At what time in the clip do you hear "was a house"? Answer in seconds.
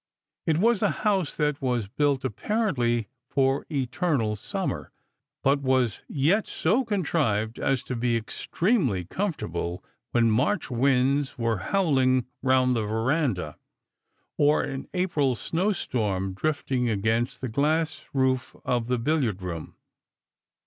0.57-1.37